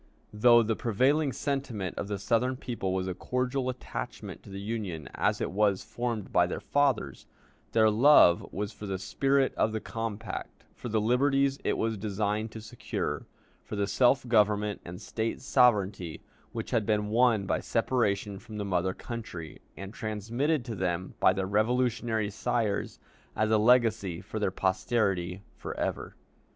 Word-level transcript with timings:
Though 0.33 0.63
the 0.63 0.75
prevailing 0.75 1.31
sentiment 1.31 1.95
of 1.95 2.07
the 2.07 2.17
Southern 2.17 2.57
people 2.57 2.91
was 2.91 3.07
a 3.07 3.13
cordial 3.13 3.69
attachment 3.69 4.41
to 4.41 4.49
the 4.49 4.59
Union 4.59 5.07
as 5.13 5.39
it 5.39 5.51
was 5.51 5.83
formed 5.83 6.33
by 6.33 6.47
their 6.47 6.59
fathers, 6.59 7.27
their 7.73 7.87
love 7.87 8.51
was 8.51 8.71
for 8.71 8.87
the 8.87 8.97
spirit 8.97 9.53
of 9.53 9.73
the 9.73 9.79
compact, 9.79 10.63
for 10.73 10.89
the 10.89 10.99
liberties 10.99 11.59
it 11.63 11.77
was 11.77 11.99
designed 11.99 12.49
to 12.53 12.61
secure, 12.61 13.27
for 13.61 13.75
the 13.75 13.85
self 13.85 14.27
government 14.27 14.81
and 14.83 14.99
State 14.99 15.39
sovereignty 15.39 16.23
which 16.51 16.71
had 16.71 16.83
been 16.87 17.09
won 17.09 17.45
by 17.45 17.59
separation 17.59 18.39
from 18.39 18.57
the 18.57 18.65
mother 18.65 18.95
country, 18.95 19.59
and 19.77 19.93
transmitted 19.93 20.65
to 20.65 20.73
them 20.73 21.13
by 21.19 21.31
their 21.31 21.45
Revolutionary 21.45 22.31
sires 22.31 22.97
as 23.35 23.51
a 23.51 23.59
legacy 23.59 24.19
for 24.19 24.39
their 24.39 24.49
posterity 24.49 25.43
for 25.55 25.77
ever. 25.79 26.15